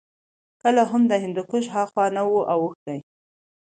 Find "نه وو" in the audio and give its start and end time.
2.15-2.47